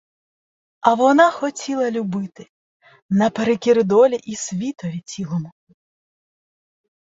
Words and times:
А 0.79 0.93
вона 0.93 1.31
хотіла 1.31 1.91
любити, 1.91 2.47
наперекір 3.09 3.83
долі 3.83 4.15
і 4.23 4.35
світові 4.35 5.01
цілому. 5.05 5.51